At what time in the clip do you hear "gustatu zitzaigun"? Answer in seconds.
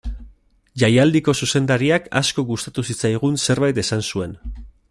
2.49-3.41